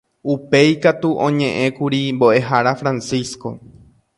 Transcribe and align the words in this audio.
Upéikatu 0.31 1.09
oñe'ẽkuri 1.25 2.01
mbo'ehára 2.15 2.71
Francisco 2.81 3.49